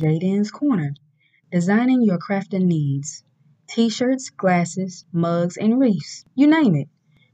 [0.00, 0.94] Jaden's Corner,
[1.52, 3.22] designing your crafting needs.
[3.68, 6.24] T-shirts, glasses, mugs, and wreaths.
[6.34, 6.88] You name it.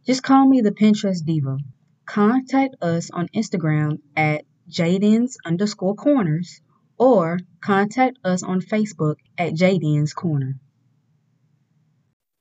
[0.05, 1.59] Just call me the Pinterest Diva.
[2.05, 6.61] Contact us on Instagram at Jaden's underscore corners
[6.99, 10.59] or contact us on Facebook at Jaden's Corner.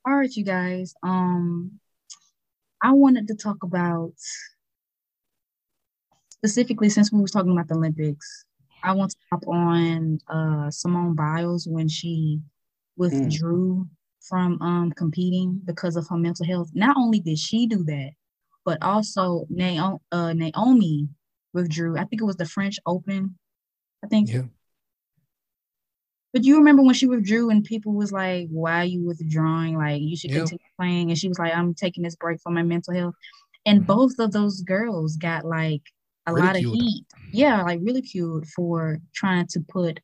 [0.08, 0.94] All right, you guys.
[1.04, 1.80] Um,
[2.82, 4.14] I wanted to talk about
[6.30, 8.46] specifically since we were talking about the Olympics.
[8.86, 12.40] I want to hop on uh, Simone Biles when she
[12.98, 13.90] withdrew mm.
[14.22, 16.70] from um, competing because of her mental health.
[16.74, 18.12] Not only did she do that,
[18.64, 21.10] but also Naomi, uh, Naomi
[21.54, 21.98] withdrew.
[21.98, 23.38] I think it was the French Open.
[24.04, 24.30] I think.
[24.30, 24.44] Yeah.
[26.32, 29.78] But you remember when she withdrew and people was like, "Why are you withdrawing?
[29.78, 32.62] Like you should continue playing." And she was like, "I'm taking this break for my
[32.62, 33.16] mental health."
[33.66, 33.88] And mm-hmm.
[33.88, 35.82] both of those girls got like
[36.28, 36.66] a ridiculed.
[36.66, 37.06] lot of heat.
[37.16, 37.30] Mm-hmm.
[37.34, 40.00] Yeah, like ridiculed for trying to put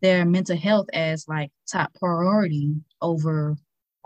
[0.00, 3.56] their mental health as like top priority over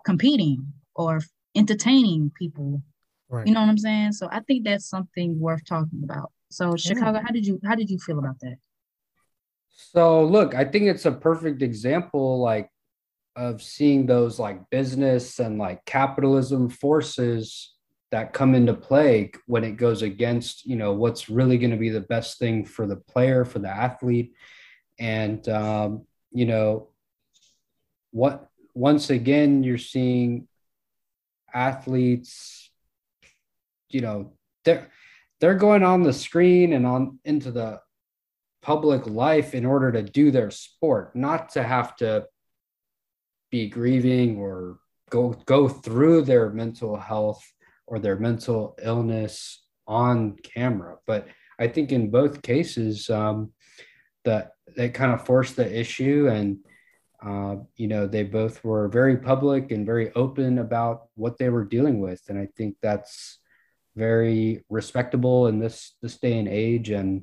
[0.04, 1.20] competing or
[1.54, 2.82] entertaining people.
[3.28, 3.46] Right.
[3.46, 4.12] You know what I'm saying?
[4.12, 6.32] So I think that's something worth talking about.
[6.50, 8.56] So Chicago, how did you how did you feel about that?
[9.76, 12.70] So look, I think it's a perfect example like
[13.36, 17.74] of seeing those like business and like capitalism forces
[18.10, 21.90] that come into play when it goes against you know what's really going to be
[21.90, 24.34] the best thing for the player for the athlete.
[24.98, 26.88] And um, you know
[28.10, 30.48] what once again you're seeing
[31.52, 32.70] athletes
[33.88, 34.32] you know
[34.64, 34.90] they're
[35.40, 37.80] they're going on the screen and on into the
[38.60, 42.26] public life in order to do their sport not to have to
[43.50, 44.78] be grieving or
[45.10, 47.42] go go through their mental health
[47.88, 50.96] or their mental illness on camera.
[51.06, 51.26] But
[51.58, 53.52] I think in both cases, um,
[54.24, 56.58] that they kind of forced the issue, and
[57.24, 61.64] uh, you know they both were very public and very open about what they were
[61.64, 63.38] dealing with, and I think that's
[63.96, 66.90] very respectable in this this day and age.
[66.90, 67.22] And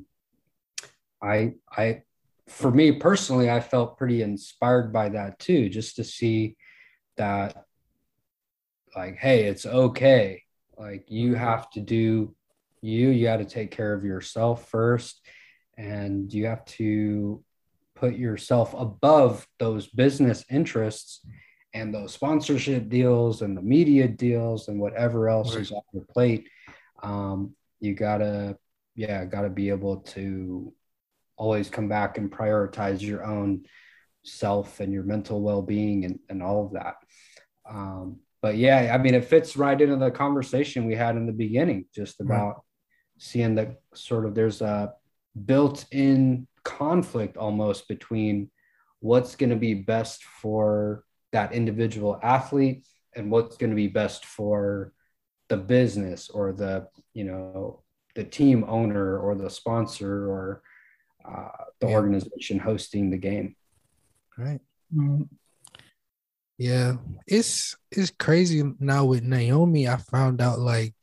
[1.21, 2.01] I I
[2.47, 6.57] for me personally, I felt pretty inspired by that too, just to see
[7.17, 7.65] that
[8.95, 10.44] like, hey, it's okay
[10.77, 12.35] like you have to do
[12.85, 15.21] you, you got to take care of yourself first.
[15.77, 17.43] And you have to
[17.95, 21.25] put yourself above those business interests
[21.73, 25.61] and those sponsorship deals and the media deals and whatever else right.
[25.61, 26.47] is on your plate.
[27.03, 28.57] Um, you gotta,
[28.95, 30.73] yeah, gotta be able to
[31.35, 33.65] always come back and prioritize your own
[34.23, 36.95] self and your mental well-being and, and all of that.
[37.69, 41.33] Um, but yeah, I mean, it fits right into the conversation we had in the
[41.33, 42.55] beginning, just about right.
[43.17, 44.93] seeing that sort of there's a
[45.47, 48.51] built-in conflict almost between
[48.99, 52.85] what's going to be best for that individual athlete
[53.15, 54.93] and what's going to be best for
[55.49, 57.81] the business or the you know
[58.13, 60.61] the team owner or the sponsor or
[61.27, 61.95] uh, the yeah.
[61.95, 63.55] organization hosting the game
[64.37, 64.61] right
[64.95, 65.23] mm-hmm.
[66.57, 66.95] Yeah,
[67.27, 69.87] it's it's crazy now with Naomi.
[69.89, 70.93] I found out like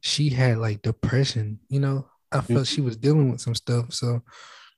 [0.00, 1.60] she had like depression.
[1.68, 2.62] You know, I felt mm-hmm.
[2.64, 3.92] she was dealing with some stuff.
[3.92, 4.22] So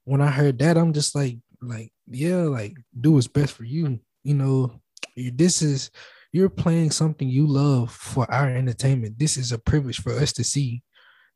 [0.04, 3.98] when I heard that, I'm just like, like yeah, like do what's best for you.
[4.22, 4.80] You know,
[5.16, 5.90] this is
[6.32, 9.18] you're playing something you love for our entertainment.
[9.18, 10.82] This is a privilege for us to see.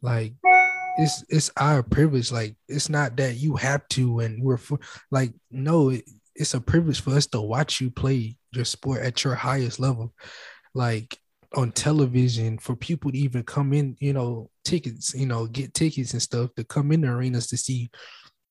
[0.03, 0.35] Like
[0.99, 2.31] it's it's our privilege.
[2.31, 4.79] Like it's not that you have to and we're for,
[5.11, 6.05] like no, it,
[6.39, 10.15] it's a privilege for us to watch you play your sport at your highest level.
[10.73, 11.19] Like
[11.57, 16.13] on television for people to even come in, you know, tickets, you know, get tickets
[16.13, 17.91] and stuff to come in the arenas to see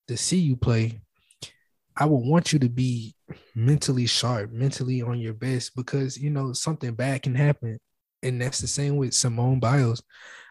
[0.08, 1.02] to see you play.
[1.96, 3.16] I would want you to be
[3.56, 7.80] mentally sharp, mentally on your best because you know something bad can happen.
[8.22, 10.04] And that's the same with Simone Biles.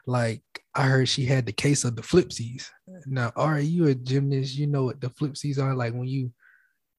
[0.06, 0.43] Like
[0.75, 2.69] I heard she had the case of the flipsies.
[3.06, 4.56] Now, are you a gymnast?
[4.56, 6.32] You know what the flipsies are like when you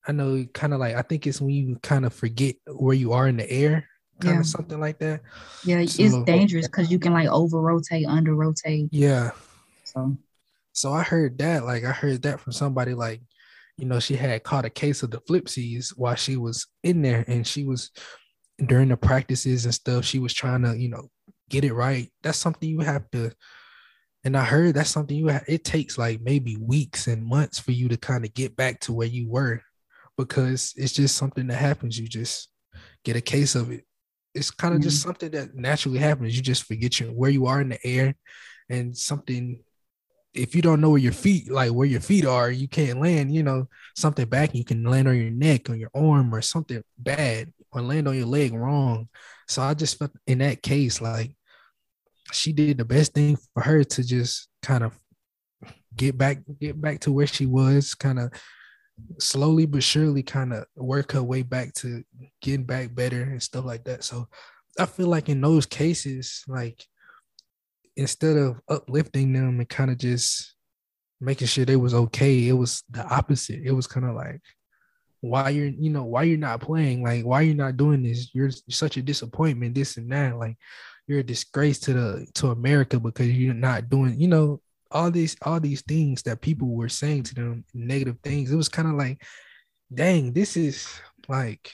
[0.07, 3.13] I know kind of like I think it's when you kind of forget where you
[3.13, 3.87] are in the air,
[4.21, 4.39] kind yeah.
[4.39, 5.21] of something like that.
[5.65, 8.87] Yeah, so, it's dangerous because you can like over rotate, under rotate.
[8.91, 9.31] Yeah.
[9.83, 10.17] So
[10.71, 13.21] so I heard that, like I heard that from somebody like,
[13.77, 17.25] you know, she had caught a case of the flipsies while she was in there
[17.27, 17.91] and she was
[18.65, 21.09] during the practices and stuff, she was trying to, you know,
[21.49, 22.11] get it right.
[22.23, 23.31] That's something you have to
[24.23, 27.71] and I heard that's something you have, it takes like maybe weeks and months for
[27.71, 29.61] you to kind of get back to where you were
[30.17, 31.97] because it's just something that happens.
[31.97, 32.49] You just
[33.03, 33.85] get a case of it.
[34.33, 34.89] It's kind of mm-hmm.
[34.89, 36.35] just something that naturally happens.
[36.35, 38.15] You just forget your, where you are in the air,
[38.69, 39.59] and something
[40.37, 43.33] if you don't know where your feet, like where your feet are, you can't land,
[43.33, 46.81] you know, something back, you can land on your neck, on your arm, or something
[46.97, 49.09] bad, or land on your leg wrong.
[49.47, 51.35] So I just felt in that case, like
[52.31, 54.93] she did the best thing for her to just kind of
[55.95, 58.31] get back, get back to where she was, kind of
[59.19, 62.03] slowly but surely kind of work her way back to
[62.41, 64.03] getting back better and stuff like that.
[64.03, 64.27] So
[64.79, 66.83] I feel like in those cases, like
[67.95, 70.55] instead of uplifting them and kind of just
[71.19, 73.61] making sure they was okay, it was the opposite.
[73.63, 74.41] It was kind of like,
[75.21, 77.03] why you're, you know, why you're not playing?
[77.03, 78.29] Like, why you're not doing this?
[78.33, 80.37] You're such a disappointment, this and that.
[80.37, 80.57] Like,
[81.07, 84.61] you're a disgrace to the to America because you're not doing, you know,
[84.91, 88.51] all these all these things that people were saying to them, negative things.
[88.51, 89.21] It was kind of like,
[89.93, 90.87] dang, this is
[91.27, 91.73] like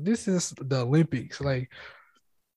[0.00, 1.40] this is the Olympics.
[1.40, 1.70] Like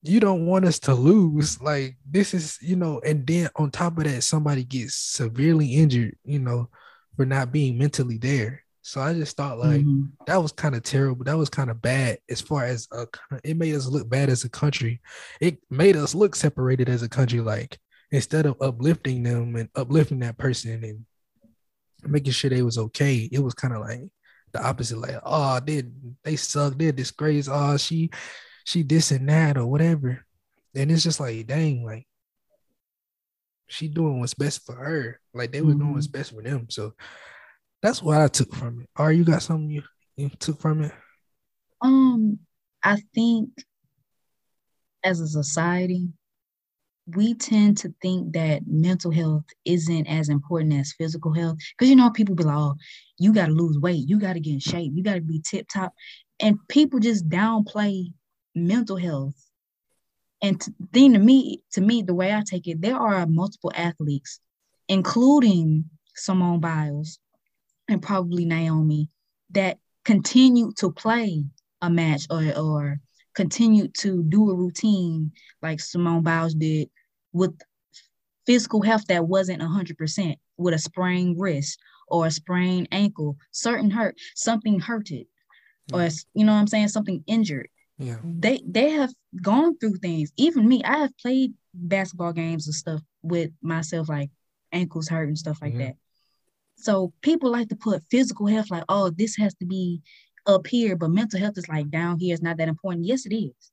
[0.01, 1.61] you don't want us to lose.
[1.61, 6.15] Like this is, you know, and then on top of that, somebody gets severely injured,
[6.23, 6.69] you know,
[7.15, 8.63] for not being mentally there.
[8.81, 10.05] So I just thought like mm-hmm.
[10.25, 11.25] that was kind of terrible.
[11.25, 13.05] That was kind of bad as far as a,
[13.43, 15.01] it made us look bad as a country.
[15.41, 17.41] It made us look separated as a country.
[17.41, 17.77] Like
[18.11, 21.06] instead of uplifting them and uplifting that person and
[22.03, 24.01] making sure they was okay, it was kind of like
[24.51, 24.97] the opposite.
[24.97, 25.83] Like, oh, they
[26.23, 27.47] they suck, they're disgrace.
[27.51, 28.09] Oh, she
[28.65, 30.25] she this and that or whatever.
[30.75, 32.07] And it's just like, dang, like
[33.67, 35.19] she doing what's best for her.
[35.33, 35.79] Like they were mm-hmm.
[35.79, 36.17] doing what's mm-hmm.
[36.19, 36.67] best for them.
[36.69, 36.94] So
[37.81, 38.89] that's what I took from it.
[38.95, 39.83] Are you got something you,
[40.17, 40.91] you took from it?
[41.81, 42.39] Um,
[42.83, 43.51] I think
[45.03, 46.09] as a society,
[47.15, 51.57] we tend to think that mental health isn't as important as physical health.
[51.71, 52.75] Because you know, people be like, oh,
[53.17, 55.94] you gotta lose weight, you gotta get in shape, you gotta be tip top.
[56.39, 58.13] And people just downplay
[58.56, 59.35] mental health.
[60.41, 63.71] And to, thing to me, to me, the way I take it, there are multiple
[63.75, 64.39] athletes,
[64.88, 65.85] including
[66.15, 67.19] Simone Biles
[67.89, 69.09] and probably Naomi,
[69.51, 71.44] that continue to play
[71.81, 73.00] a match or or
[73.35, 75.31] continue to do a routine
[75.62, 76.89] like Simone Biles did
[77.33, 77.53] with
[78.45, 84.15] physical health that wasn't 100% with a sprained wrist or a sprained ankle, certain hurt,
[84.35, 85.27] something hurted,
[85.93, 87.69] or you know what I'm saying, something injured.
[87.97, 88.17] Yeah.
[88.23, 90.31] They they have gone through things.
[90.37, 94.31] Even me, I have played basketball games and stuff with myself, like
[94.71, 95.95] ankles hurt and stuff like that.
[96.75, 100.01] So people like to put physical health like, oh, this has to be
[100.45, 102.33] up here, but mental health is like down here.
[102.33, 103.05] It's not that important.
[103.05, 103.71] Yes, it is.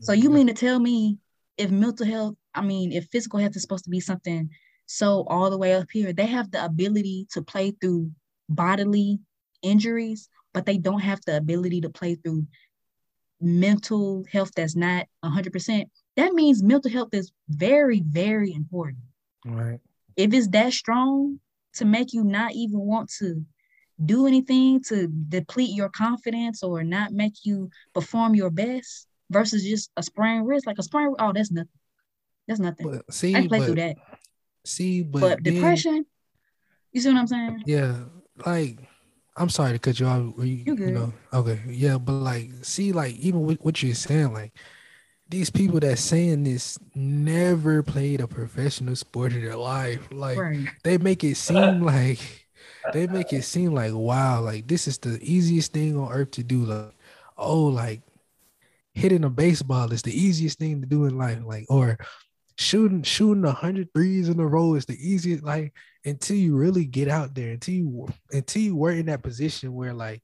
[0.00, 1.18] So you mean to tell me
[1.62, 4.50] if mental health, I mean, if physical health is supposed to be something
[4.86, 8.10] so all the way up here, they have the ability to play through
[8.48, 9.20] bodily
[9.62, 12.46] injuries but they don't have the ability to play through
[13.40, 15.84] mental health that's not 100%,
[16.16, 19.02] that means mental health is very, very important.
[19.44, 19.80] Right.
[20.16, 21.40] If it's that strong
[21.74, 23.44] to make you not even want to
[24.04, 29.90] do anything to deplete your confidence or not make you perform your best versus just
[29.96, 31.68] a sprained wrist, like a sprained, oh, that's nothing.
[32.46, 32.90] That's nothing.
[32.90, 33.96] But see, I play but, through that.
[34.64, 36.06] See, but, but then, depression,
[36.92, 37.62] you see what I'm saying?
[37.66, 37.96] Yeah,
[38.44, 38.78] like
[39.36, 40.32] I'm sorry to cut you off.
[40.38, 44.32] You, you, you know, okay, yeah, but like, see, like, even with what you're saying,
[44.32, 44.52] like,
[45.28, 50.06] these people that saying this never played a professional sport in their life.
[50.12, 50.68] Like, right.
[50.84, 52.20] they make it seem like
[52.92, 56.42] they make it seem like wow, like this is the easiest thing on earth to
[56.42, 56.64] do.
[56.64, 56.94] Like,
[57.38, 58.02] oh, like
[58.94, 61.40] hitting a baseball is the easiest thing to do in life.
[61.44, 61.98] Like, or
[62.58, 65.44] shooting shooting a hundred threes in a row is the easiest.
[65.44, 65.72] Like,
[66.04, 69.94] until you really get out there, until you until you were in that position where
[69.94, 70.22] like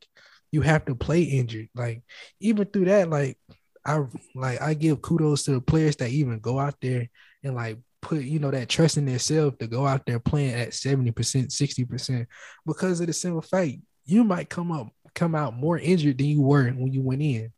[0.50, 1.68] you have to play injured.
[1.74, 2.02] Like
[2.40, 3.38] even through that, like
[3.84, 7.08] I like I give kudos to the players that even go out there
[7.42, 10.70] and like put you know that trust in themselves to go out there playing at
[10.70, 12.26] 70%, 60%
[12.66, 13.72] because of the simple fact
[14.04, 17.52] you might come up come out more injured than you were when you went in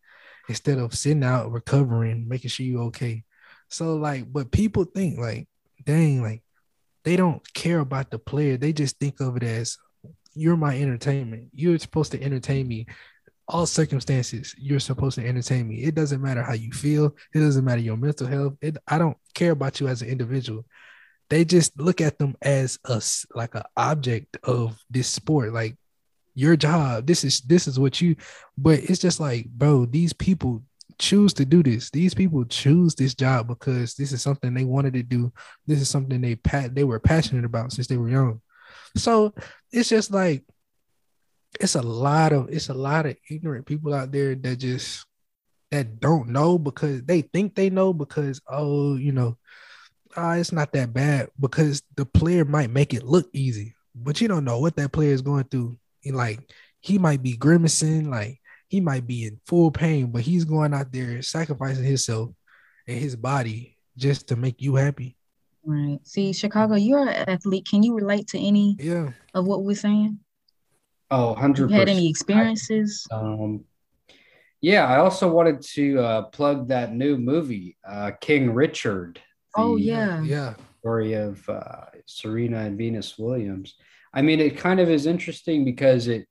[0.51, 3.25] instead of sitting out recovering, making sure you're okay.
[3.69, 5.49] So like, but people think like,
[5.85, 6.43] dang, like
[7.05, 8.57] they don't care about the player.
[8.57, 9.79] They just think of it as
[10.35, 11.49] you're my entertainment.
[11.55, 12.87] You're supposed to entertain me.
[13.49, 15.83] All circumstances, you're supposed to entertain me.
[15.83, 17.17] It doesn't matter how you feel.
[17.35, 18.55] It doesn't matter your mental health.
[18.61, 20.67] It, I don't care about you as an individual.
[21.31, 23.03] They just look at them as a
[23.35, 25.53] like an object of this sport.
[25.53, 25.77] Like
[26.41, 27.07] your job.
[27.07, 28.17] This is this is what you.
[28.57, 30.63] But it's just like, bro, these people
[30.99, 31.91] choose to do this.
[31.91, 35.33] These people choose this job because this is something they wanted to do.
[35.67, 38.41] This is something they pat they were passionate about since they were young.
[38.97, 39.35] So
[39.73, 40.45] it's just like
[41.61, 45.05] it's a lot of it's a lot of ignorant people out there that just
[45.71, 49.37] that don't know because they think they know because oh you know
[50.17, 54.27] uh, it's not that bad because the player might make it look easy, but you
[54.27, 55.79] don't know what that player is going through.
[56.05, 56.41] Like
[56.81, 60.93] he might be grimacing, like he might be in full pain, but he's going out
[60.93, 62.31] there sacrificing himself
[62.87, 65.17] and his body just to make you happy.
[65.65, 65.99] Right.
[66.05, 67.67] See, Chicago, you're an athlete.
[67.69, 69.11] Can you relate to any yeah.
[69.35, 70.19] of what we're saying?
[71.11, 73.07] Oh, 100 Had any experiences?
[73.11, 73.65] Um,
[74.61, 79.21] yeah, I also wanted to uh, plug that new movie, uh, King Richard.
[79.57, 80.23] oh, yeah.
[80.23, 80.55] Yeah.
[80.81, 83.75] Story of uh, Serena and Venus Williams.
[84.13, 86.27] I mean, it kind of is interesting because it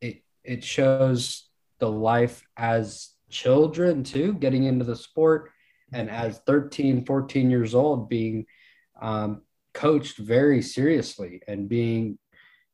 [0.00, 5.50] it it shows the life as children too, getting into the sport,
[5.92, 8.46] and as 13, 14 years old, being
[9.00, 9.42] um,
[9.74, 12.18] coached very seriously and being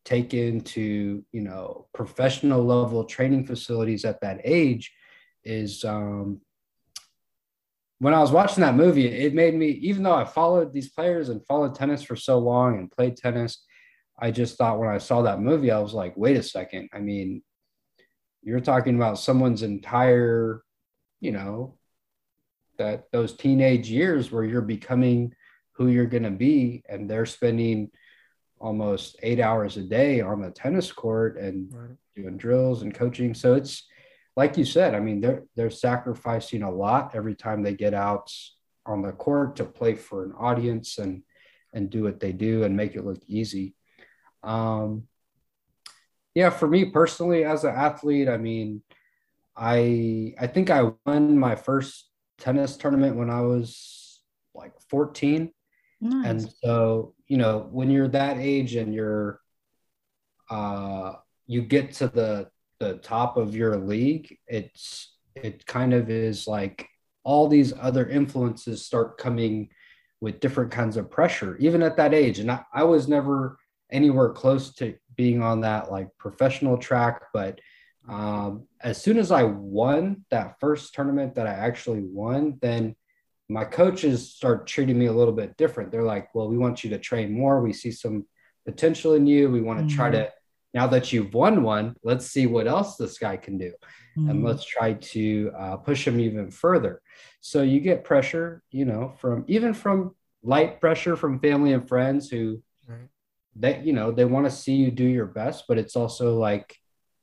[0.04, 4.92] taken to you know professional level training facilities at that age
[5.44, 6.40] is um,
[8.00, 11.30] when I was watching that movie, it made me, even though I followed these players
[11.30, 13.64] and followed tennis for so long and played tennis,
[14.18, 16.88] I just thought when I saw that movie, I was like, wait a second.
[16.92, 17.42] I mean,
[18.42, 20.62] you're talking about someone's entire,
[21.20, 21.78] you know,
[22.78, 25.34] that those teenage years where you're becoming
[25.72, 27.90] who you're going to be and they're spending
[28.60, 31.96] almost eight hours a day on the tennis court and right.
[32.16, 33.87] doing drills and coaching so it's
[34.37, 38.32] like you said i mean they're they're sacrificing a lot every time they get out
[38.84, 41.22] on the court to play for an audience and
[41.72, 43.75] and do what they do and make it look easy
[44.42, 45.04] um
[46.35, 48.83] yeah for me personally as an athlete i mean
[49.57, 54.21] i i think i won my first tennis tournament when I was
[54.54, 55.52] like 14.
[56.00, 56.26] Nice.
[56.26, 59.40] And so, you know, when you're that age and you're
[60.50, 61.12] uh
[61.47, 66.88] you get to the the top of your league, it's it kind of is like
[67.25, 69.68] all these other influences start coming
[70.21, 72.38] with different kinds of pressure, even at that age.
[72.38, 73.59] And I, I was never
[73.90, 77.61] anywhere close to being on that like professional track, but
[78.09, 82.97] um, as soon as I won that first tournament that I actually won, then
[83.49, 85.90] my coaches start treating me a little bit different.
[85.90, 87.61] They're like, well, we want you to train more.
[87.61, 88.26] We see some
[88.64, 89.50] potential in you.
[89.50, 89.97] We want to mm-hmm.
[89.97, 90.30] try to,
[90.75, 93.73] now that you've won one, let's see what else this guy can do.
[94.16, 94.30] Mm-hmm.
[94.30, 97.02] And let's try to uh, push him even further.
[97.40, 102.30] So you get pressure, you know, from even from light pressure from family and friends
[102.30, 102.62] who.
[103.61, 106.77] That, you know, they want to see you do your best, but it's also like,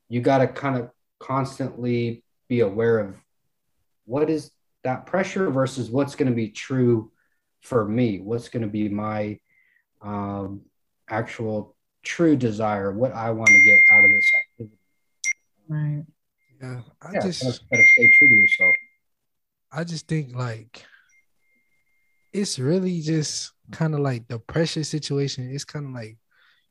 [0.09, 0.89] you got to kind of
[1.19, 3.15] constantly be aware of
[4.05, 4.51] what is
[4.83, 7.11] that pressure versus what's going to be true
[7.61, 9.39] for me what's going to be my
[10.01, 10.61] um,
[11.09, 14.77] actual true desire what i want to get out of this activity.
[15.67, 16.03] Right.
[16.61, 18.75] Yeah i yeah, just gotta stay true to yourself.
[19.71, 20.85] I just think like
[22.31, 26.17] it's really just kind of like the pressure situation it's kind of like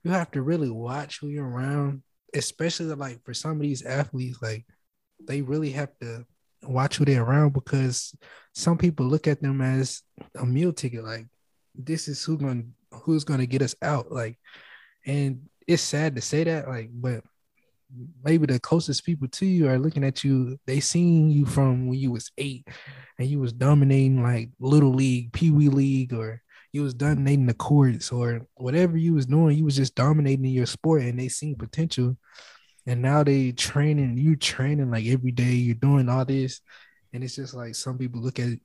[0.04, 2.02] you have to really watch who you're around
[2.34, 4.66] especially like for some of these athletes, like
[5.23, 6.26] they really have to
[6.62, 8.14] watch who they're around because
[8.52, 10.02] some people look at them as
[10.38, 11.04] a meal ticket.
[11.04, 11.26] Like
[11.75, 14.11] this is who going who's to get us out.
[14.11, 14.38] Like,
[15.06, 16.68] and it's sad to say that.
[16.68, 17.23] Like, but
[18.25, 20.58] maybe the closest people to you are looking at you.
[20.66, 22.66] They seen you from when you was eight,
[23.18, 26.42] and you was dominating like little league, pee wee league, or
[26.74, 30.66] you was dominating the courts or whatever you was doing, you was just dominating your
[30.66, 32.16] sport and they seen potential.
[32.84, 36.60] And now they training, you training like every day, you're doing all this.
[37.12, 38.58] And it's just like some people look at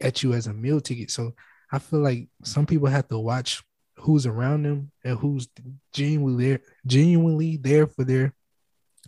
[0.00, 1.10] at you as a meal ticket.
[1.10, 1.34] So
[1.72, 3.64] I feel like some people have to watch
[3.96, 5.48] who's around them and who's
[5.92, 8.32] genuinely there, genuinely there for their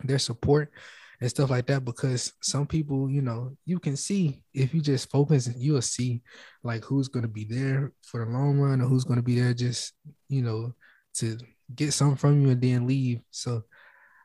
[0.02, 0.72] their support
[1.20, 5.10] and stuff like that because some people you know you can see if you just
[5.10, 6.22] focus and you'll see
[6.62, 9.38] like who's going to be there for the long run or who's going to be
[9.38, 9.94] there just
[10.28, 10.72] you know
[11.14, 11.36] to
[11.74, 13.20] get something from you and then leave.
[13.30, 13.64] So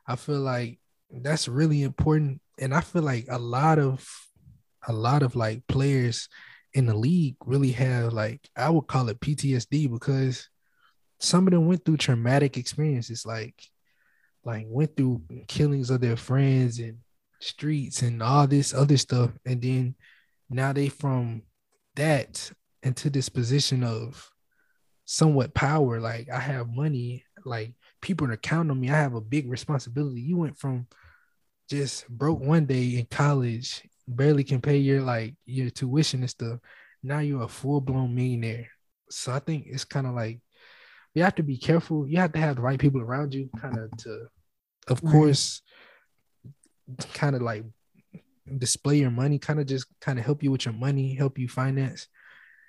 [0.06, 0.78] i feel like
[1.10, 4.06] that's really important and i feel like a lot of
[4.86, 6.28] a lot of like players
[6.74, 10.48] in the league really have like i would call it ptsd because
[11.20, 13.54] some of them went through traumatic experiences like
[14.44, 16.98] like went through killings of their friends and
[17.40, 19.30] streets and all this other stuff.
[19.46, 19.94] And then
[20.50, 21.42] now they from
[21.96, 22.50] that
[22.82, 24.30] into this position of
[25.04, 26.00] somewhat power.
[26.00, 27.24] Like i have money.
[27.44, 28.90] Like people are counting on me.
[28.90, 30.20] I have a big responsibility.
[30.20, 30.86] You went from
[31.70, 36.58] just broke one day in college barely can pay your like your tuition and stuff.
[37.02, 38.68] Now you're a full-blown millionaire.
[39.10, 40.40] So i think it's kind of like
[41.14, 42.08] you have to be careful.
[42.08, 44.26] You have to have the right people around you kind of to
[44.88, 45.12] of right.
[45.12, 45.62] course,
[47.14, 47.64] kind of like
[48.58, 51.48] display your money, kind of just kind of help you with your money, help you
[51.48, 52.08] finance,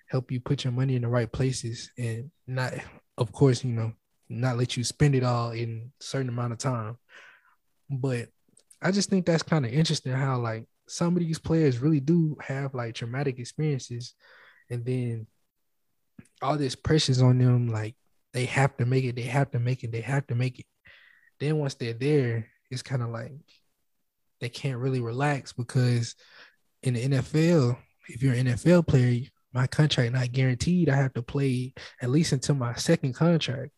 [0.07, 2.73] help you put your money in the right places and not
[3.17, 3.91] of course you know
[4.29, 6.97] not let you spend it all in a certain amount of time
[7.89, 8.27] but
[8.81, 12.37] i just think that's kind of interesting how like some of these players really do
[12.39, 14.13] have like traumatic experiences
[14.69, 15.25] and then
[16.41, 17.95] all this pressure's on them like
[18.33, 20.65] they have to make it they have to make it they have to make it
[21.39, 23.31] then once they're there it's kind of like
[24.41, 26.15] they can't really relax because
[26.83, 27.77] in the NFL,
[28.07, 29.21] if you're an NFL player,
[29.53, 30.89] my contract not guaranteed.
[30.89, 33.71] I have to play at least until my second contract.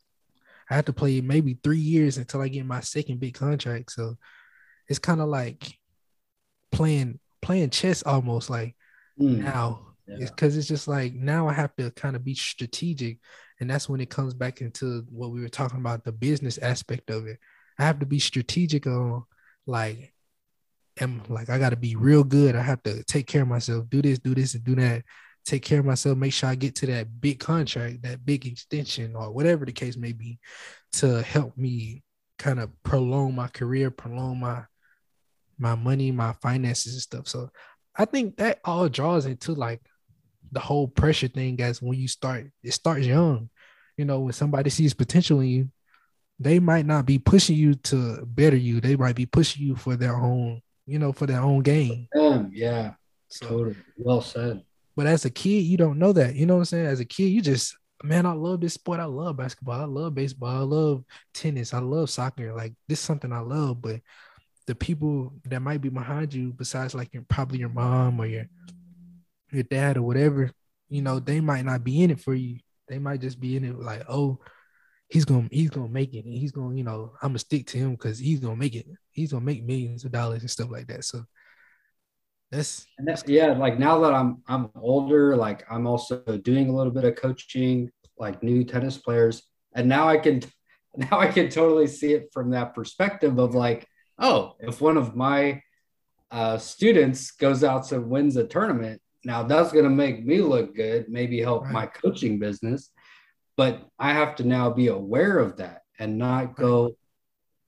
[0.69, 3.91] I have to play maybe three years until I get my second big contract.
[3.91, 4.17] So
[4.89, 5.77] it's kind of like
[6.71, 8.75] playing playing chess almost like
[9.19, 9.37] mm.
[9.43, 9.93] now.
[10.07, 10.17] Yeah.
[10.21, 13.19] It's because it's just like now I have to kind of be strategic.
[13.59, 17.09] And that's when it comes back into what we were talking about, the business aspect
[17.09, 17.39] of it.
[17.79, 19.23] I have to be strategic on
[19.65, 20.13] like
[20.99, 22.55] am like I got to be real good.
[22.55, 25.03] I have to take care of myself, do this, do this, and do that.
[25.45, 29.15] Take care of myself, make sure I get to that big contract, that big extension,
[29.15, 30.39] or whatever the case may be,
[30.93, 32.03] to help me
[32.37, 34.63] kind of prolong my career, prolong my
[35.57, 37.27] my money, my finances and stuff.
[37.27, 37.49] So
[37.95, 39.81] I think that all draws into like
[40.51, 43.49] the whole pressure thing Guys, when you start, it starts young.
[43.97, 45.69] You know, when somebody sees potential in you,
[46.39, 48.79] they might not be pushing you to better you.
[48.79, 52.07] They might be pushing you for their own you know, for their own gain.
[52.17, 52.93] Um, yeah,
[53.27, 53.75] so, totally.
[53.97, 54.63] Well said.
[54.95, 56.33] But as a kid, you don't know that.
[56.33, 56.87] You know what I'm saying?
[56.87, 58.99] As a kid, you just, man, I love this sport.
[58.99, 59.79] I love basketball.
[59.79, 60.49] I love baseball.
[60.49, 61.73] I love tennis.
[61.73, 62.53] I love soccer.
[62.55, 63.81] Like this is something I love.
[63.81, 64.01] But
[64.65, 68.47] the people that might be behind you, besides like your probably your mom or your
[69.57, 70.51] your dad or whatever,
[70.87, 72.59] you know, they might not be in it for you.
[72.87, 74.39] They might just be in it like, oh,
[75.09, 76.25] he's gonna he's gonna make it.
[76.25, 78.85] And he's gonna you know i'm gonna stick to him because he's gonna make it.
[79.11, 81.03] He's gonna make millions of dollars and stuff like that.
[81.03, 81.23] So
[82.51, 86.73] that's, and that's yeah like now that i'm i'm older like i'm also doing a
[86.73, 89.43] little bit of coaching like new tennis players.
[89.73, 90.41] And now i can
[90.95, 93.85] now i can totally see it from that perspective of like
[94.17, 95.61] oh if one of my
[96.29, 100.75] uh, students goes out and wins a tournament now that's going to make me look
[100.75, 101.73] good maybe help right.
[101.73, 102.91] my coaching business
[103.57, 106.95] but I have to now be aware of that and not go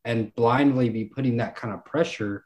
[0.06, 2.46] and blindly be putting that kind of pressure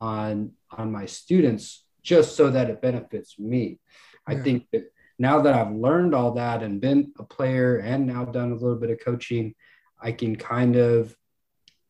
[0.00, 3.80] on on my students just so that it benefits me.
[4.28, 4.38] Yeah.
[4.38, 8.24] I think that now that I've learned all that and been a player and now
[8.24, 9.54] done a little bit of coaching,
[10.00, 11.16] I can kind of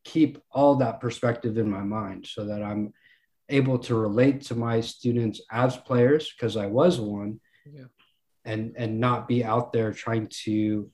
[0.05, 2.95] keep all that perspective in my mind so that I'm
[3.49, 7.41] able to relate to my students as players because I was one.
[7.65, 7.85] Yeah
[8.49, 10.91] and and not be out there trying to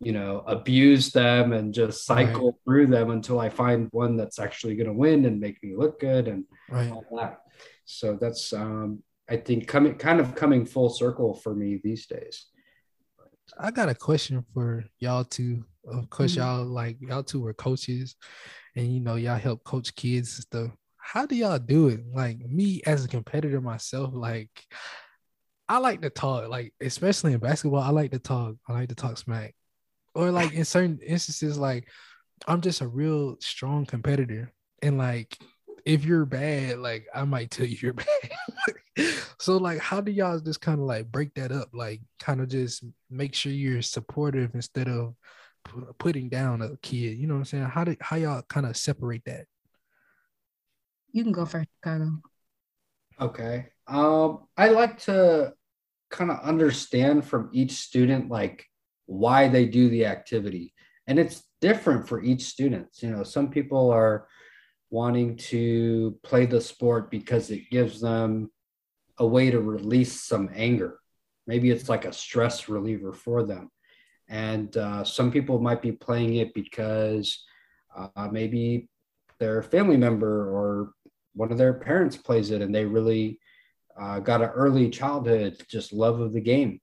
[0.00, 2.60] you know abuse them and just cycle right.
[2.64, 5.98] through them until i find one that's actually going to win and make me look
[5.98, 6.92] good and right.
[6.92, 7.40] all that
[7.84, 12.46] so that's um i think coming kind of coming full circle for me these days
[13.58, 16.42] i got a question for y'all too of course mm-hmm.
[16.42, 18.14] y'all like y'all two were coaches
[18.76, 20.70] and you know y'all help coach kids and stuff
[21.08, 24.50] how do y'all do it like me as a competitor myself like
[25.68, 27.82] I like to talk, like especially in basketball.
[27.82, 28.54] I like to talk.
[28.66, 29.54] I like to talk smack,
[30.14, 31.88] or like in certain instances, like
[32.46, 35.36] I'm just a real strong competitor, and like
[35.84, 37.92] if you're bad, like I might tell you you're
[38.96, 39.14] bad.
[39.38, 41.68] so like, how do y'all just kind of like break that up?
[41.74, 45.14] Like, kind of just make sure you're supportive instead of
[45.98, 47.18] putting down a kid.
[47.18, 47.64] You know what I'm saying?
[47.64, 49.44] How do how y'all kind of separate that?
[51.12, 52.20] You can go first, Chicago.
[53.20, 53.66] Okay.
[53.86, 55.52] Um, I like to
[56.10, 58.64] kind of understand from each student like
[59.06, 60.74] why they do the activity
[61.06, 64.26] and it's different for each student you know some people are
[64.90, 68.50] wanting to play the sport because it gives them
[69.18, 70.98] a way to release some anger
[71.46, 73.70] maybe it's like a stress reliever for them
[74.28, 77.44] and uh, some people might be playing it because
[77.96, 78.88] uh, maybe
[79.38, 80.92] their family member or
[81.38, 83.38] one of their parents plays it and they really
[83.98, 86.80] uh, got an early childhood just love of the game.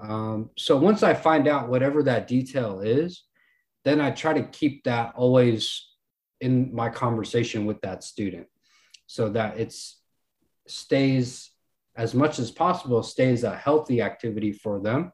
[0.00, 3.24] Um, so once I find out whatever that detail is,
[3.84, 5.88] then I try to keep that always
[6.40, 8.46] in my conversation with that student
[9.06, 10.00] so that it's
[10.66, 11.50] stays
[11.96, 15.12] as much as possible stays a healthy activity for them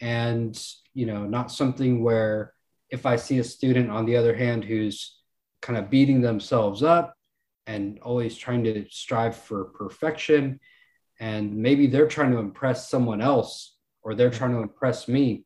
[0.00, 0.58] and
[0.94, 2.54] you know not something where
[2.90, 5.20] if i see a student on the other hand who's
[5.60, 7.14] kind of beating themselves up
[7.68, 10.58] and always trying to strive for perfection.
[11.20, 15.44] And maybe they're trying to impress someone else or they're trying to impress me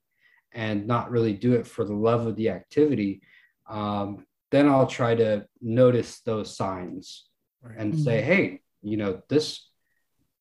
[0.52, 3.22] and not really do it for the love of the activity.
[3.68, 7.24] Um, then I'll try to notice those signs
[7.60, 7.76] right.
[7.76, 8.04] and mm-hmm.
[8.04, 9.68] say, hey, you know, this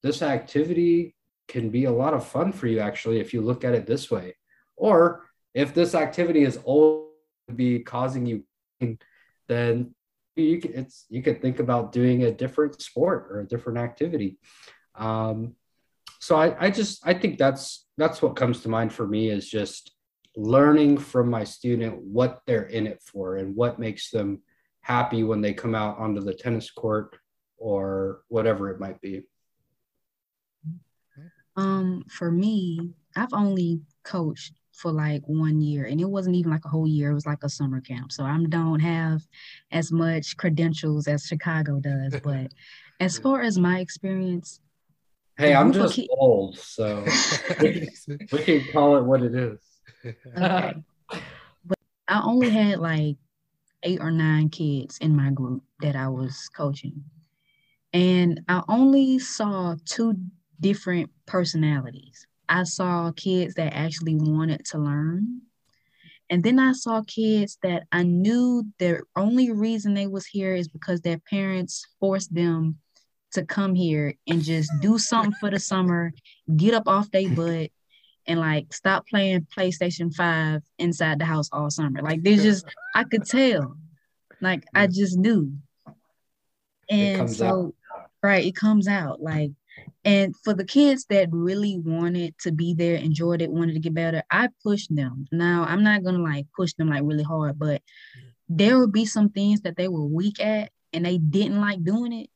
[0.04, 1.16] this activity
[1.48, 4.10] can be a lot of fun for you actually if you look at it this
[4.10, 4.36] way
[4.76, 7.12] or if this activity is always
[7.56, 8.44] be causing you
[9.48, 9.94] then
[10.36, 14.38] you can it's you could think about doing a different sport or a different activity.
[14.96, 15.56] Um,
[16.22, 19.50] so I, I just i think that's that's what comes to mind for me is
[19.50, 19.92] just
[20.38, 24.42] learning from my student what they're in it for and what makes them
[24.82, 27.18] happy when they come out onto the tennis court
[27.58, 29.24] or whatever it might be.
[31.58, 36.66] Um for me i've only coached for like one year and it wasn't even like
[36.66, 39.22] a whole year it was like a summer camp so i don't have
[39.72, 42.52] as much credentials as chicago does but
[43.00, 44.60] as far as my experience
[45.38, 47.06] hey i'm just ki- old so
[47.62, 47.88] we,
[48.44, 49.60] can call it what it is.
[50.06, 50.74] Okay.
[51.66, 53.18] but i only had like
[53.84, 57.04] eight or nine kids in my group that i was coaching
[57.94, 60.16] and i only saw two
[60.60, 65.42] different personalities I saw kids that actually wanted to learn.
[66.30, 70.68] And then I saw kids that I knew the only reason they was here is
[70.68, 72.78] because their parents forced them
[73.34, 76.12] to come here and just do something for the summer,
[76.58, 77.70] get up off their butt,
[78.28, 82.02] and like stop playing PlayStation 5 inside the house all summer.
[82.02, 83.78] Like they just I could tell.
[84.42, 85.54] Like I just knew.
[86.90, 88.06] And so out.
[88.22, 89.22] right, it comes out.
[89.22, 89.52] Like
[90.04, 93.94] and for the kids that really wanted to be there, enjoyed it, wanted to get
[93.94, 95.26] better, I pushed them.
[95.32, 97.82] Now I'm not gonna like push them like really hard, but
[98.50, 102.14] there would be some things that they were weak at and they didn't like doing
[102.14, 102.30] it.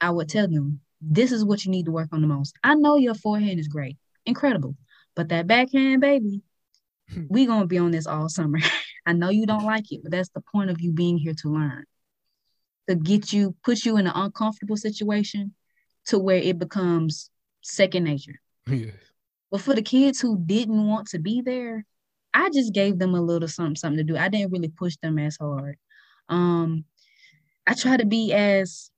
[0.00, 2.54] I would tell them, this is what you need to work on the most.
[2.64, 4.76] I know your forehand is great, incredible,
[5.14, 6.42] but that backhand, baby,
[7.28, 8.60] we gonna be on this all summer.
[9.06, 11.48] I know you don't like it, but that's the point of you being here to
[11.48, 11.84] learn.
[12.88, 15.54] To get you, put you in an uncomfortable situation
[16.10, 17.30] to where it becomes
[17.62, 18.40] second nature.
[18.66, 18.90] Yeah.
[19.50, 21.84] But for the kids who didn't want to be there,
[22.32, 24.16] I just gave them a little something something to do.
[24.16, 25.76] I didn't really push them as hard.
[26.28, 26.84] Um,
[27.66, 28.90] I try to be as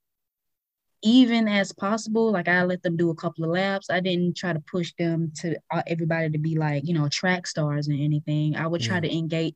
[1.03, 2.31] even as possible.
[2.31, 3.89] Like I let them do a couple of laps.
[3.89, 7.47] I didn't try to push them to uh, everybody to be like you know track
[7.47, 8.55] stars and anything.
[8.55, 9.01] I would try yeah.
[9.01, 9.55] to engage,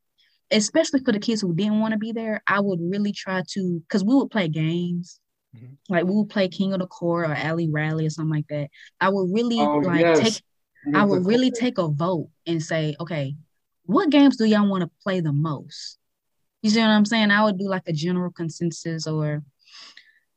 [0.52, 2.42] especially for the kids who didn't want to be there.
[2.48, 5.20] I would really try to because we would play games.
[5.58, 5.94] Mm-hmm.
[5.94, 8.70] Like we would play King of the Court or Alley Rally or something like that.
[9.02, 10.20] I would really oh, like yes.
[10.20, 10.44] take
[10.96, 13.36] I would really take a vote and say, okay,
[13.86, 15.98] what games do y'all want to play the most?
[16.62, 17.32] You see what I'm saying?
[17.32, 19.44] I would do like a general consensus or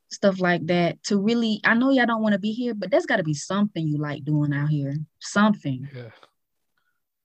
[0.09, 3.05] stuff like that to really I know y'all don't want to be here, but there's
[3.05, 4.95] gotta be something you like doing out here.
[5.19, 5.87] Something.
[5.95, 6.09] Yeah.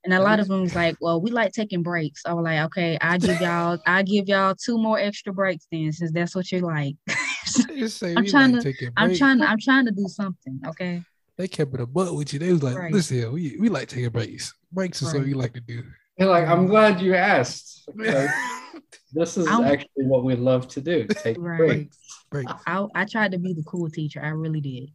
[0.07, 2.23] And a lot of them was like, well, we like taking breaks.
[2.25, 5.91] I was like, okay, I give y'all, I give y'all two more extra breaks then,
[5.91, 6.95] since that's what you like.
[8.17, 10.61] I'm trying like to, I'm trying, I'm trying to do something.
[10.67, 11.03] Okay.
[11.37, 12.39] They kept it a butt with you.
[12.39, 12.93] They was like, right.
[12.93, 14.55] listen, we, we like taking breaks.
[14.73, 15.19] Breaks is right.
[15.19, 15.83] what we like to do.
[16.19, 17.89] You're like, I'm glad you asked.
[17.95, 18.31] Like,
[19.13, 21.07] this is I'm, actually what we love to do.
[21.07, 21.59] Take right.
[21.59, 21.99] breaks.
[22.31, 22.53] breaks.
[22.67, 24.23] I, I tried to be the cool teacher.
[24.23, 24.91] I really did.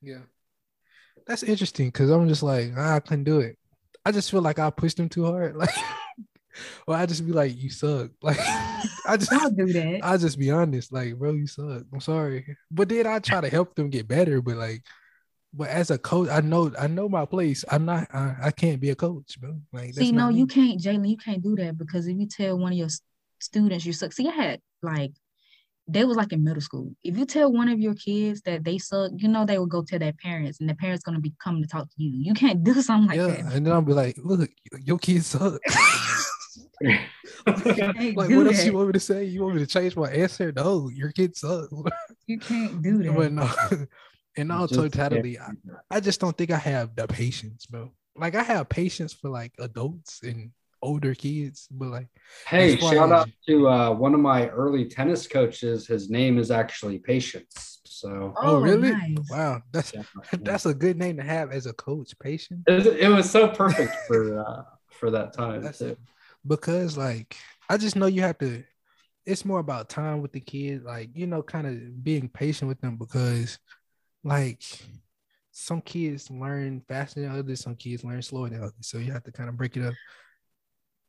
[0.00, 0.20] Yeah.
[1.26, 3.58] That's interesting because I'm just like, ah, I couldn't do it.
[4.04, 5.56] I just feel like I pushed them too hard.
[5.62, 5.74] Like,
[6.86, 8.10] or I just be like, you suck.
[8.20, 8.38] Like,
[9.06, 10.00] I just don't do that.
[10.02, 11.84] I just be honest, like, bro, you suck.
[11.92, 14.40] I'm sorry, but then I try to help them get better.
[14.40, 14.82] But like,
[15.52, 17.64] but as a coach, I know I know my place.
[17.70, 18.08] I'm not.
[18.14, 19.60] I, I can't be a coach, bro.
[19.72, 20.38] Like, see, no, me.
[20.38, 21.08] you can't, Jalen.
[21.08, 22.88] You can't do that because if you tell one of your
[23.40, 25.12] students you suck, see, I had like
[25.88, 26.94] they was like in middle school.
[27.02, 29.82] If you tell one of your kids that they suck, you know they will go
[29.82, 32.24] tell their parents, and the parents gonna be coming to talk to you.
[32.24, 33.54] You can't do something like yeah, that.
[33.54, 35.60] And then I'll be like, look, your kids suck.
[36.82, 36.96] like,
[37.46, 38.46] what that.
[38.46, 39.24] else you want me to say?
[39.24, 40.52] You want me to change my answer?
[40.52, 41.72] No, your kid sucks.
[42.26, 43.14] you can't do that.
[43.14, 43.86] But no,
[44.36, 45.50] in all totality, I,
[45.90, 47.92] I just don't think I have the patience, bro.
[48.16, 50.50] Like I have patience for like adults and
[50.82, 52.08] older kids, but like
[52.46, 55.86] hey, shout out to uh, one of my early tennis coaches.
[55.86, 57.80] His name is actually Patience.
[57.84, 58.90] So oh, oh really?
[58.90, 59.16] Nice.
[59.30, 60.02] Wow, that's yeah.
[60.42, 62.18] that's a good name to have as a coach.
[62.18, 62.64] Patience.
[62.66, 65.62] It, it was so perfect for uh, for that time.
[65.62, 65.98] That's it.
[66.46, 67.36] Because like
[67.68, 68.64] I just know you have to.
[69.24, 72.80] It's more about time with the kids, like you know, kind of being patient with
[72.80, 73.58] them because,
[74.24, 74.62] like,
[75.52, 78.74] some kids learn faster than others, some kids learn slower than others.
[78.80, 79.94] So you have to kind of break it up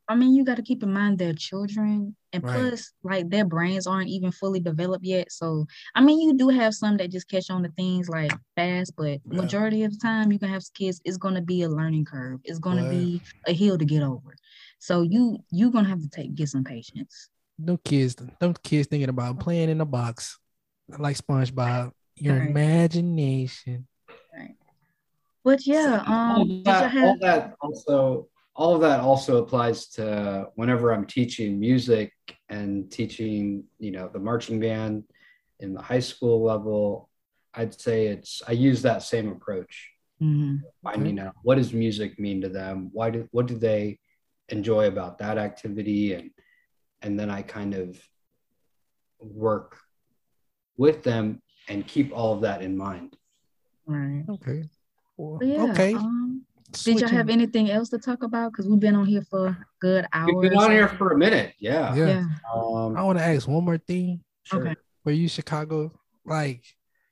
[0.08, 2.54] I mean, you got to keep in mind they're children, and right.
[2.54, 5.32] plus, like their brains aren't even fully developed yet.
[5.32, 8.94] So, I mean, you do have some that just catch on to things like fast,
[8.98, 9.42] but yeah.
[9.42, 11.02] majority of the time, you can have kids.
[11.06, 12.42] It's going to be a learning curve.
[12.44, 14.36] It's going to be a hill to get over.
[14.84, 17.30] So you you're gonna have to take get some patience.
[17.58, 20.38] No kids, no kids thinking about playing in a box
[20.89, 21.94] like SpongeBob.
[22.18, 22.50] Your right.
[22.50, 23.88] imagination.
[24.38, 24.56] Right.
[25.42, 30.48] But yeah, um, all that, have- all that also all of that also applies to
[30.56, 32.13] whenever I'm teaching music
[32.50, 35.04] and teaching, you know, the marching band
[35.60, 37.10] in the high school level.
[37.56, 39.92] I'd say it's I use that same approach.
[40.22, 40.58] Mm-hmm.
[40.84, 42.89] Finding out what does music mean to them?
[42.94, 44.00] Why do what do they
[44.50, 46.13] enjoy about that activity?
[46.13, 46.30] And
[47.02, 48.00] and then I kind of
[49.20, 49.78] work
[50.78, 53.16] with them and keep all of that in mind.
[53.86, 54.24] Right.
[54.30, 54.63] Okay.
[55.18, 55.94] Well, yeah, okay.
[55.94, 56.22] Um,
[56.73, 58.51] did y'all have anything else to talk about?
[58.51, 60.27] Because we've been on here for a good hour.
[60.33, 61.53] We've been on here for a minute.
[61.59, 61.93] Yeah.
[61.95, 62.07] Yeah.
[62.07, 62.25] yeah.
[62.53, 64.21] Um, I want to ask one more thing.
[64.43, 64.62] Sure.
[64.62, 64.75] Okay.
[65.05, 65.91] Were you Chicago?
[66.25, 66.63] Like,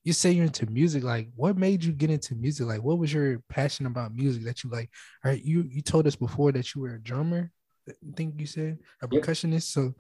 [0.04, 1.04] you say you're into music.
[1.04, 2.68] Like, what made you get into music?
[2.68, 4.90] Like, what was your passion about music that you like?
[5.24, 7.52] All right, you you told us before that you were a drummer.
[7.88, 9.24] I think you said a yep.
[9.24, 9.72] percussionist.
[9.72, 9.94] So,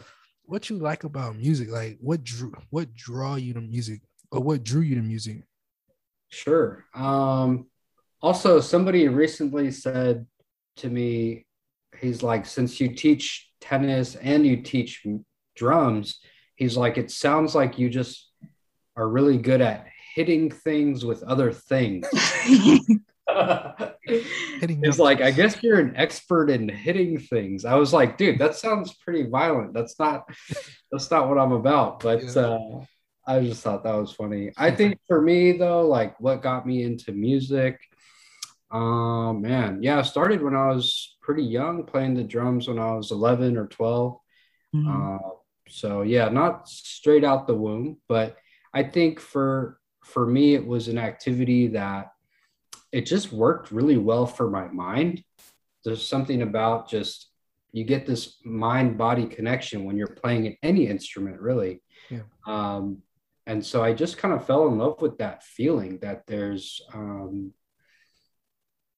[0.43, 1.69] what you like about music?
[1.69, 5.43] Like, what drew what draw you to music, or what drew you to music?
[6.29, 6.85] Sure.
[6.95, 7.67] Um,
[8.21, 10.25] also, somebody recently said
[10.77, 11.45] to me,
[11.99, 15.05] he's like, since you teach tennis and you teach
[15.55, 16.19] drums,
[16.55, 18.29] he's like, it sounds like you just
[18.95, 22.07] are really good at hitting things with other things.
[24.59, 27.63] He's like, I guess you're an expert in hitting things.
[27.63, 29.73] I was like, dude, that sounds pretty violent.
[29.73, 30.25] That's not
[30.91, 32.01] that's not what I'm about.
[32.01, 32.41] But yeah.
[32.41, 32.83] uh,
[33.25, 34.51] I just thought that was funny.
[34.57, 37.79] I think for me though, like what got me into music
[38.71, 42.93] um, man, yeah, I started when I was pretty young, playing the drums when I
[42.93, 44.17] was 11 or 12.
[44.75, 45.15] Mm-hmm.
[45.15, 45.29] Uh,
[45.67, 48.37] so yeah, not straight out the womb, but
[48.73, 52.11] I think for for me, it was an activity that
[52.91, 55.23] it just worked really well for my mind.
[55.85, 57.29] There's something about just
[57.71, 61.81] you get this mind body connection when you're playing any instrument, really.
[62.09, 62.23] Yeah.
[62.45, 63.01] Um,
[63.47, 67.53] and so I just kind of fell in love with that feeling that there's um,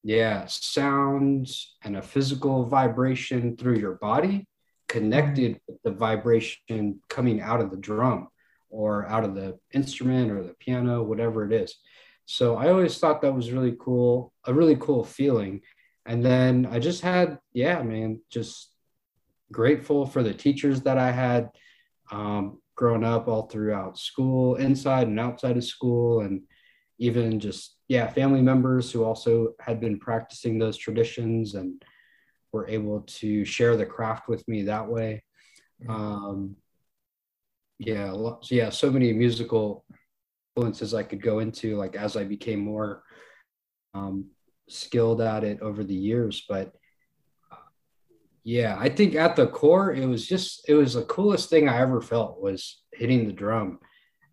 [0.03, 4.45] yeah, sounds and a physical vibration through your body
[4.89, 8.27] connected with the vibration coming out of the drum
[8.69, 11.75] or out of the instrument or the piano, whatever it is.
[12.25, 15.61] So I always thought that was really cool, a really cool feeling.
[16.05, 18.69] And then I just had, yeah, man, just
[19.51, 21.49] grateful for the teachers that I had
[22.11, 26.41] um, growing up all throughout school, inside and outside of school, and
[26.97, 31.83] even just yeah family members who also had been practicing those traditions and
[32.51, 35.23] were able to share the craft with me that way
[35.83, 35.91] mm-hmm.
[35.91, 36.55] um,
[37.79, 39.83] yeah so yeah so many musical
[40.55, 43.03] influences i could go into like as i became more
[43.95, 44.25] um,
[44.69, 46.71] skilled at it over the years but
[47.51, 47.55] uh,
[48.43, 51.79] yeah i think at the core it was just it was the coolest thing i
[51.79, 53.79] ever felt was hitting the drum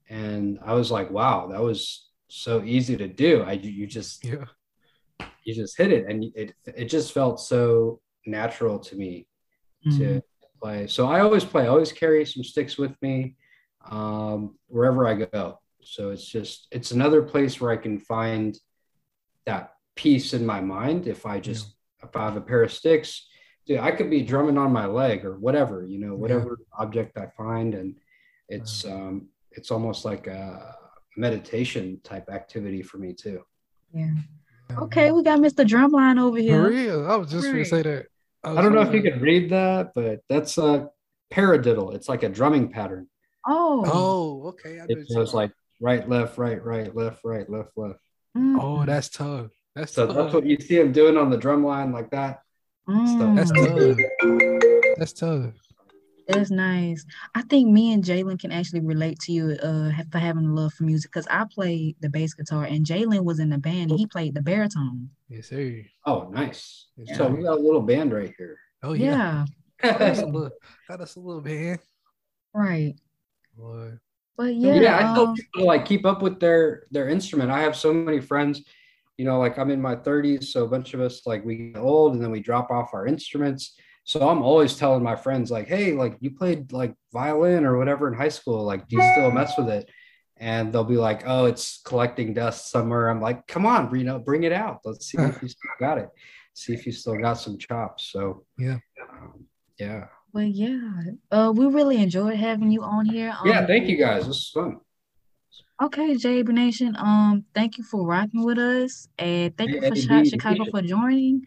[0.09, 3.43] and i was like wow that was so easy to do.
[3.43, 4.45] I you just yeah
[5.45, 9.27] you just hit it and it it just felt so natural to me
[9.87, 9.99] mm-hmm.
[9.99, 10.23] to
[10.61, 10.87] play.
[10.87, 11.65] So I always play.
[11.65, 13.37] I always carry some sticks with me
[13.91, 15.61] um, wherever I go.
[15.83, 18.59] So it's just it's another place where I can find
[19.47, 21.07] that peace in my mind.
[21.07, 22.09] If I just yeah.
[22.09, 23.27] if I have a pair of sticks,
[23.67, 26.85] dude, I could be drumming on my leg or whatever, you know, whatever yeah.
[26.85, 27.99] object I find, and
[28.49, 30.77] it's um, it's almost like a
[31.17, 33.43] meditation type activity for me too.
[33.93, 34.15] Yeah.
[34.79, 35.67] Okay, we got Mr.
[35.67, 36.65] Drumline over here.
[36.65, 37.11] For real.
[37.11, 38.07] I was just gonna say that.
[38.45, 40.89] I, I don't know if you could read that, but that's a
[41.33, 41.95] paradiddle.
[41.95, 43.09] It's like a drumming pattern.
[43.47, 43.85] Oh.
[43.87, 44.81] Oh, okay.
[44.81, 48.01] I it goes like right, left, right, right, left, right, left, left.
[48.37, 48.59] Mm.
[48.61, 49.51] Oh, that's tough.
[49.75, 50.17] That's so tough.
[50.17, 52.43] that's what you see him doing on the drum line like that.
[52.89, 53.37] Mm.
[53.37, 54.97] That's tough.
[54.99, 55.55] That's tough.
[56.33, 57.05] That's nice.
[57.35, 60.73] I think me and Jalen can actually relate to you uh, for having a love
[60.73, 63.99] for music because I played the bass guitar and Jalen was in the band and
[63.99, 65.11] he played the baritone.
[65.29, 65.83] Yes, sir.
[66.07, 66.89] Oh, nice.
[66.97, 67.17] Yeah.
[67.17, 68.59] So we got a little band right here.
[68.83, 69.47] Oh, yeah.
[69.83, 69.93] yeah.
[69.93, 70.51] got, us a little,
[70.89, 71.81] got us a little band.
[72.55, 72.95] Right.
[73.57, 73.93] Boy.
[74.37, 77.51] But yeah, yeah, I um, people like keep up with their their instrument.
[77.51, 78.63] I have so many friends,
[79.19, 81.77] you know, like I'm in my 30s, so a bunch of us like we get
[81.77, 85.69] old and then we drop off our instruments so I'm always telling my friends, like,
[85.69, 88.65] hey, like you played like violin or whatever in high school.
[88.65, 89.89] Like, do you still mess with it?
[90.37, 93.09] And they'll be like, oh, it's collecting dust somewhere.
[93.09, 94.81] I'm like, come on, you know, bring it out.
[94.85, 96.09] Let's see if you still got it.
[96.55, 98.11] See if you still got some chops.
[98.11, 98.79] So yeah.
[99.03, 99.45] Um,
[99.79, 100.07] yeah.
[100.33, 100.81] Well, yeah.
[101.31, 103.35] Uh, we really enjoyed having you on here.
[103.39, 104.27] Um, yeah, thank you guys.
[104.27, 104.79] This is fun.
[105.83, 106.95] Okay, JB Nation.
[106.99, 110.83] Um, thank you for rocking with us, and thank hey, you for hey, Chicago for
[110.83, 111.47] joining.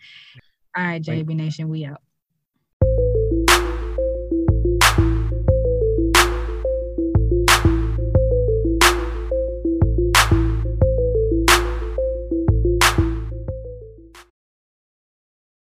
[0.75, 2.02] All right, JB Nation, we out.